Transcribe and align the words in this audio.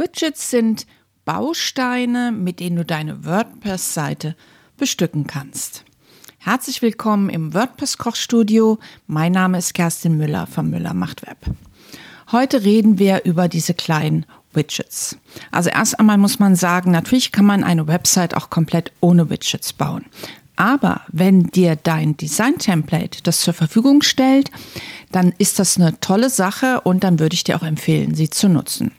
Widgets 0.00 0.48
sind 0.48 0.86
Bausteine, 1.26 2.32
mit 2.32 2.58
denen 2.58 2.76
du 2.76 2.86
deine 2.86 3.26
WordPress-Seite 3.26 4.34
bestücken 4.78 5.26
kannst. 5.26 5.84
Herzlich 6.38 6.80
willkommen 6.80 7.28
im 7.28 7.52
WordPress 7.52 7.98
Kochstudio. 7.98 8.78
Mein 9.06 9.32
Name 9.32 9.58
ist 9.58 9.74
Kerstin 9.74 10.16
Müller 10.16 10.46
von 10.46 10.70
Müller 10.70 10.94
macht 10.94 11.26
Web. 11.26 11.36
Heute 12.32 12.64
reden 12.64 12.98
wir 12.98 13.24
über 13.26 13.46
diese 13.46 13.74
kleinen 13.74 14.24
Widgets. 14.54 15.18
Also 15.50 15.68
erst 15.68 16.00
einmal 16.00 16.16
muss 16.16 16.38
man 16.38 16.56
sagen, 16.56 16.92
natürlich 16.92 17.30
kann 17.30 17.44
man 17.44 17.62
eine 17.62 17.86
Website 17.86 18.34
auch 18.34 18.48
komplett 18.48 18.92
ohne 19.00 19.28
Widgets 19.28 19.74
bauen. 19.74 20.06
Aber 20.56 21.02
wenn 21.08 21.48
dir 21.48 21.76
dein 21.76 22.16
Design-Template 22.16 23.22
das 23.22 23.42
zur 23.42 23.52
Verfügung 23.52 24.00
stellt, 24.00 24.50
dann 25.12 25.34
ist 25.36 25.58
das 25.58 25.76
eine 25.76 26.00
tolle 26.00 26.30
Sache 26.30 26.80
und 26.80 27.04
dann 27.04 27.18
würde 27.18 27.34
ich 27.34 27.44
dir 27.44 27.56
auch 27.56 27.64
empfehlen, 27.66 28.14
sie 28.14 28.30
zu 28.30 28.48
nutzen. 28.48 28.92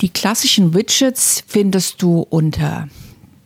Die 0.00 0.10
klassischen 0.10 0.74
Widgets 0.74 1.42
findest 1.46 2.02
du 2.02 2.20
unter 2.20 2.88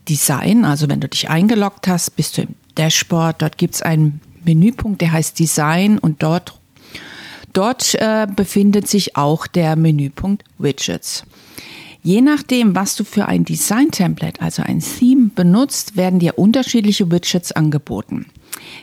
Design, 0.09 0.67
also 0.67 0.89
wenn 0.89 1.01
du 1.01 1.09
dich 1.09 1.31
eingeloggt 1.31 1.89
hast, 1.89 2.15
bist 2.17 2.37
du 2.37 2.43
im 2.43 2.55
Dashboard, 2.75 3.41
dort 3.41 3.57
gibt 3.57 3.75
es 3.75 3.83
einen 3.83 4.21
Menüpunkt, 4.45 5.01
der 5.01 5.13
heißt 5.13 5.39
Design 5.39 5.99
und 5.99 6.23
dort, 6.23 6.59
dort 7.55 7.95
äh, 7.95 8.27
befindet 8.35 8.87
sich 8.87 9.17
auch 9.17 9.47
der 9.47 9.77
Menüpunkt 9.77 10.45
Widgets. 10.59 11.25
Je 12.03 12.21
nachdem, 12.21 12.75
was 12.75 12.97
du 12.97 13.05
für 13.05 13.27
ein 13.27 13.45
Design-Template, 13.45 14.43
also 14.43 14.63
ein 14.63 14.81
Theme 14.81 15.31
benutzt, 15.35 15.97
werden 15.97 16.19
dir 16.19 16.37
unterschiedliche 16.37 17.11
Widgets 17.11 17.53
angeboten. 17.53 18.27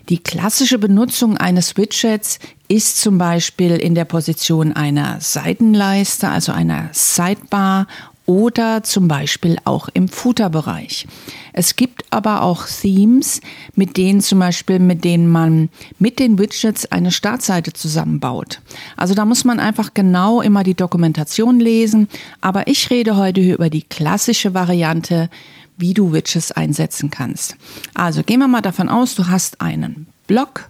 Die 0.09 0.18
klassische 0.18 0.80
Benutzung 0.80 1.38
eines 1.38 1.77
Widgets 1.77 2.40
ist 2.68 2.99
zum 2.99 3.20
Beispiel 3.20 3.76
in 3.76 3.94
der 3.94 4.05
Position 4.05 4.73
einer 4.73 5.22
Seitenleiste, 5.22 6.30
also 6.30 6.52
einer 6.52 6.90
Sidebar 6.94 7.85
oder 8.30 8.84
zum 8.84 9.08
Beispiel 9.08 9.58
auch 9.66 9.90
im 9.92 10.08
Footer-Bereich. 10.08 11.08
Es 11.52 11.76
gibt 11.76 12.05
aber 12.12 12.44
auch 12.44 12.68
Themes, 12.68 13.41
mit 13.74 13.98
denen 13.98 14.21
zum 14.21 14.38
Beispiel, 14.38 14.77
mit 14.77 15.04
denen 15.04 15.27
man 15.27 15.70
mit 15.98 16.20
den 16.20 16.38
Widgets 16.38 16.86
eine 16.91 17.12
Startseite 17.12 17.74
zusammenbaut. 17.74 18.62
Also 18.96 19.16
da 19.16 19.26
muss 19.26 19.46
man 19.46 19.60
einfach 19.60 19.96
genau 19.96 20.41
immer 20.41 20.63
die 20.63 20.76
Dokumentation 20.76 21.60
lesen. 21.60 22.08
Aber 22.40 22.68
ich 22.68 22.91
rede 22.91 23.18
heute 23.18 23.41
über 23.41 23.71
die 23.71 23.82
klassische 23.82 24.54
Variante, 24.54 25.32
wie 25.77 25.96
du 25.96 26.14
Widgets 26.14 26.52
einsetzen 26.52 27.10
kannst. 27.10 27.55
Also 27.96 28.21
gehen 28.21 28.41
wir 28.41 28.48
mal 28.48 28.62
davon 28.62 28.90
aus, 28.90 29.16
du 29.16 29.27
hast 29.27 29.60
einen 29.60 30.05
Blog 30.27 30.70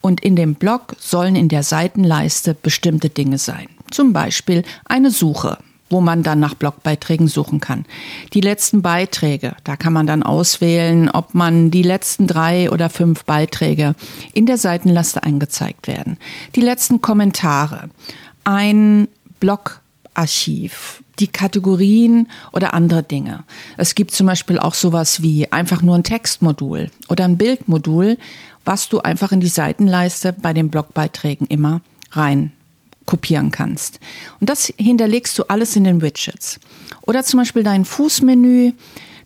und 0.00 0.20
in 0.20 0.36
dem 0.36 0.54
Blog 0.54 0.94
sollen 1.00 1.34
in 1.34 1.48
der 1.48 1.64
Seitenleiste 1.64 2.54
bestimmte 2.54 3.08
Dinge 3.08 3.38
sein. 3.38 3.66
Zum 3.90 4.12
Beispiel 4.12 4.62
eine 4.84 5.10
Suche 5.10 5.58
wo 5.90 6.00
man 6.00 6.22
dann 6.22 6.40
nach 6.40 6.54
Blogbeiträgen 6.54 7.28
suchen 7.28 7.60
kann. 7.60 7.84
Die 8.32 8.40
letzten 8.40 8.80
Beiträge, 8.80 9.56
da 9.64 9.76
kann 9.76 9.92
man 9.92 10.06
dann 10.06 10.22
auswählen, 10.22 11.10
ob 11.10 11.34
man 11.34 11.70
die 11.70 11.82
letzten 11.82 12.26
drei 12.26 12.70
oder 12.70 12.88
fünf 12.88 13.24
Beiträge 13.24 13.94
in 14.32 14.46
der 14.46 14.56
Seitenleiste 14.56 15.24
angezeigt 15.24 15.88
werden. 15.88 16.16
Die 16.54 16.60
letzten 16.60 17.00
Kommentare, 17.00 17.90
ein 18.44 19.08
Blogarchiv, 19.40 21.02
die 21.18 21.28
Kategorien 21.28 22.28
oder 22.52 22.72
andere 22.72 23.02
Dinge. 23.02 23.44
Es 23.76 23.94
gibt 23.94 24.12
zum 24.12 24.26
Beispiel 24.26 24.58
auch 24.58 24.74
sowas 24.74 25.22
wie 25.22 25.50
einfach 25.52 25.82
nur 25.82 25.96
ein 25.96 26.04
Textmodul 26.04 26.90
oder 27.08 27.24
ein 27.24 27.36
Bildmodul, 27.36 28.16
was 28.64 28.88
du 28.88 29.00
einfach 29.00 29.32
in 29.32 29.40
die 29.40 29.48
Seitenleiste 29.48 30.32
bei 30.32 30.52
den 30.52 30.70
Blogbeiträgen 30.70 31.46
immer 31.48 31.80
rein 32.12 32.52
kopieren 33.06 33.50
kannst. 33.50 34.00
Und 34.40 34.50
das 34.50 34.72
hinterlegst 34.76 35.38
du 35.38 35.44
alles 35.44 35.76
in 35.76 35.84
den 35.84 36.02
Widgets. 36.02 36.60
Oder 37.02 37.24
zum 37.24 37.38
Beispiel 37.38 37.62
dein 37.62 37.84
Fußmenü. 37.84 38.72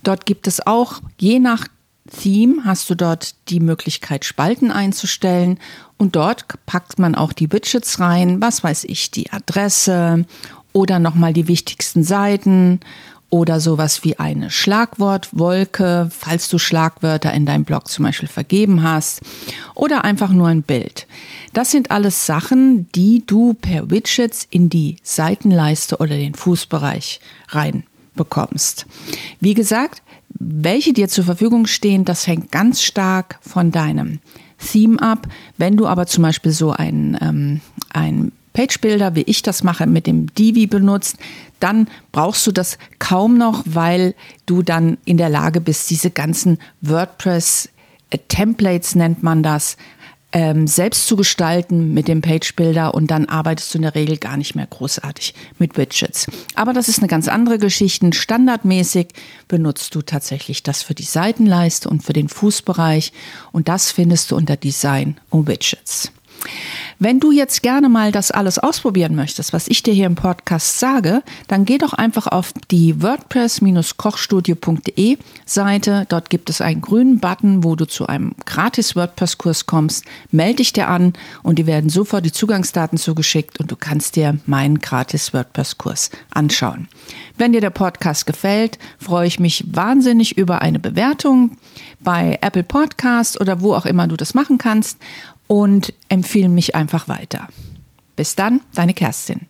Dort 0.03 0.27
gibt 0.27 0.47
es 0.47 0.67
auch, 0.67 1.00
je 1.19 1.39
nach 1.39 1.67
Theme, 2.11 2.64
hast 2.64 2.89
du 2.91 2.95
dort 2.95 3.34
die 3.48 3.61
Möglichkeit, 3.61 4.25
Spalten 4.25 4.70
einzustellen. 4.70 5.58
Und 5.96 6.17
dort 6.17 6.46
packt 6.67 6.98
man 6.98 7.14
auch 7.14 7.33
die 7.33 7.51
Widgets 7.51 8.01
rein. 8.01 8.40
Was 8.40 8.63
weiß 8.63 8.84
ich, 8.84 9.11
die 9.11 9.30
Adresse 9.33 10.27
oder 10.73 10.98
nochmal 10.98 11.33
die 11.33 11.48
wichtigsten 11.48 12.02
Seiten 12.02 12.80
oder 13.34 13.58
sowas 13.58 14.05
wie 14.05 14.17
eine 14.20 14.48
Schlagwortwolke, 14.48 16.08
falls 16.17 16.48
du 16.48 16.58
Schlagwörter 16.58 17.33
in 17.33 17.46
deinem 17.46 17.64
Blog 17.64 17.89
zum 17.89 18.05
Beispiel 18.05 18.28
vergeben 18.28 18.84
hast 18.84 19.22
oder 19.74 20.05
einfach 20.05 20.30
nur 20.30 20.46
ein 20.46 20.62
Bild. 20.62 21.08
Das 21.52 21.72
sind 21.72 21.90
alles 21.90 22.27
Sachen, 22.27 22.89
die 22.92 23.27
du 23.27 23.55
per 23.55 23.90
Widgets 23.90 24.46
in 24.50 24.70
die 24.70 24.98
Seitenleiste 25.02 25.96
oder 25.96 26.17
den 26.17 26.34
Fußbereich 26.34 27.18
rein 27.48 27.83
bekommst. 28.14 28.86
Wie 29.40 29.55
gesagt, 29.55 30.05
welche 30.28 30.92
dir 30.92 31.08
zur 31.08 31.24
Verfügung 31.24 31.66
stehen, 31.66 32.05
das 32.05 32.28
hängt 32.28 32.52
ganz 32.52 32.83
stark 32.83 33.40
von 33.42 33.72
deinem 33.72 34.20
Theme 34.64 35.02
ab. 35.02 35.27
Wenn 35.58 35.77
du 35.77 35.89
aber 35.89 36.06
zum 36.06 36.22
Beispiel 36.22 36.52
so 36.52 36.70
ein, 36.70 37.18
ähm, 37.20 37.61
ein 37.92 38.30
Page 38.55 38.81
Builder, 38.81 39.15
wie 39.15 39.23
ich 39.23 39.42
das 39.42 39.63
mache, 39.63 39.87
mit 39.87 40.07
dem 40.07 40.33
Divi 40.35 40.67
benutzt, 40.67 41.19
dann 41.61 41.89
brauchst 42.13 42.47
du 42.47 42.53
das 42.53 42.79
kaum 42.98 43.37
noch, 43.37 43.63
weil 43.67 44.15
du 44.47 44.63
dann 44.63 44.97
in 45.05 45.19
der 45.19 45.29
Lage 45.29 45.61
bist, 45.61 45.91
diese 45.91 46.11
ganzen 46.11 46.59
WordPress 46.81 47.69
äh, 48.11 48.19
nennt 48.95 49.23
man 49.23 49.43
das, 49.43 49.77
ähm, 50.35 50.67
selbst 50.67 51.07
zu 51.07 51.17
gestalten 51.17 51.95
mit 51.95 52.09
dem 52.09 52.20
Page 52.20 52.55
Builder 52.57 52.95
und 52.95 53.11
dann 53.11 53.27
arbeitest 53.27 53.73
du 53.73 53.79
in 53.79 53.83
der 53.83 53.95
Regel 53.95 54.19
gar 54.19 54.37
nicht 54.37 54.57
mehr 54.57 54.67
großartig 54.67 55.33
mit 55.59 55.77
Widgets. 55.77 56.27
Aber 56.57 56.73
das 56.73 56.89
ist 56.89 56.98
eine 56.98 57.07
ganz 57.07 57.29
andere 57.29 57.59
Geschichte. 57.59 58.13
Standardmäßig 58.13 59.09
benutzt 59.47 59.95
du 59.95 60.03
tatsächlich 60.03 60.64
das 60.64 60.83
für 60.83 60.95
die 60.95 61.05
Seitenleiste 61.05 61.89
und 61.89 62.03
für 62.03 62.13
den 62.13 62.29
Fußbereich 62.29 63.13
und 63.53 63.69
das 63.69 63.93
findest 63.93 64.33
du 64.33 64.37
unter 64.37 64.57
Design 64.57 65.19
und 65.31 65.47
Widgets. 65.47 66.11
Wenn 66.99 67.21
du 67.21 67.33
jetzt 67.33 67.63
gerne 67.63 67.89
mal 67.89 68.13
das 68.13 68.31
alles 68.31 68.59
ausprobieren 68.59 69.15
möchtest, 69.15 69.53
was 69.53 69.69
ich 69.69 69.83
dir 69.83 69.95
hier 69.95 70.07
im 70.07 70.15
Podcast 70.15 70.79
sage, 70.79 71.23
dann 71.49 71.65
geh 71.65 71.79
doch 71.79 71.93
einfach 71.93 72.27
auf 72.27 72.53
die 72.71 73.03
WordPress-kochstudio.de 73.03 75.19
Seite. 75.45 76.07
Dort 76.09 76.31
gibt 76.31 76.51
es 76.51 76.61
einen 76.61 76.81
grünen 76.81 77.19
Button, 77.19 77.65
wo 77.65 77.75
du 77.77 77.87
zu 77.87 78.07
einem 78.07 78.35
gratis 78.45 78.97
WordPress-Kurs 78.97 79.67
kommst. 79.67 80.05
Melde 80.31 80.57
dich 80.57 80.73
dir 80.73 80.89
an 80.89 81.15
und 81.43 81.59
die 81.59 81.67
werden 81.67 81.91
sofort 81.91 82.25
die 82.25 82.33
Zugangsdaten 82.33 82.99
zugeschickt 82.99 83.61
und 83.61 83.71
du 83.71 83.77
kannst 83.77 84.17
dir 84.17 84.39
meinen 84.47 84.79
gratis 84.79 85.35
WordPress-Kurs 85.35 86.11
anschauen. 86.31 86.89
Wenn 87.37 87.53
dir 87.53 87.61
der 87.61 87.71
Podcast 87.71 88.27
gefällt, 88.27 88.79
freue 88.99 89.27
ich 89.27 89.41
mich 89.41 89.65
wahnsinnig 89.67 90.39
über 90.39 90.63
eine 90.63 90.79
Bewertung 90.79 91.57
bei 92.01 92.39
Apple 92.41 92.63
Podcast 92.63 93.41
oder 93.41 93.61
wo 93.61 93.75
auch 93.75 93.87
immer 93.87 94.07
du 94.07 94.17
das 94.17 94.35
machen 94.35 94.59
kannst 94.59 94.99
und 95.47 95.93
empfehle 96.09 96.49
mich 96.49 96.75
einfach 96.75 97.09
weiter. 97.09 97.49
Bis 98.17 98.37
dann, 98.37 98.61
deine 98.75 98.95
Kerstin. 98.95 99.41